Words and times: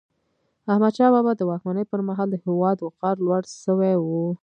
احمدشاه 0.71 1.11
بابا 1.15 1.31
د 1.35 1.41
واکمني 1.49 1.83
پر 1.91 1.99
مهال 2.07 2.27
د 2.31 2.35
هیواد 2.45 2.77
وقار 2.81 3.15
لوړ 3.25 3.41
سوی 3.63 3.93
و. 3.97 4.07